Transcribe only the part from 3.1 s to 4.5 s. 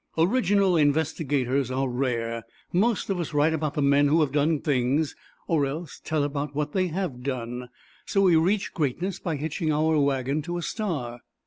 of us write about the men who have